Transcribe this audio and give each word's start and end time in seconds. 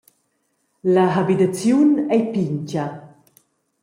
La 0.93 1.03
habitaziun 1.19 1.91
ei 2.15 2.23
pintga. 2.33 2.85